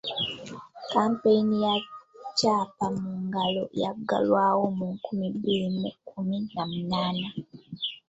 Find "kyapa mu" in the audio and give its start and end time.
2.37-3.11